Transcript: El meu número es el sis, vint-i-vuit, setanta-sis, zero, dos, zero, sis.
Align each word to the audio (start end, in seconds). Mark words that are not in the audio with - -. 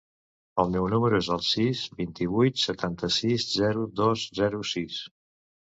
El 0.61 0.69
meu 0.75 0.87
número 0.93 1.19
es 1.23 1.29
el 1.35 1.43
sis, 1.47 1.83
vint-i-vuit, 1.99 2.59
setanta-sis, 2.63 3.47
zero, 3.61 3.87
dos, 4.03 4.27
zero, 4.43 4.67
sis. 4.75 5.01